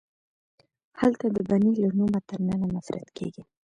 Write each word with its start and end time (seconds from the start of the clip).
هلته 0.99 1.25
د 1.35 1.37
بنې 1.49 1.71
له 1.83 1.89
نومه 1.97 2.19
تر 2.29 2.39
ننه 2.47 2.67
نفرت 2.75 3.07
کیږي 3.17 3.43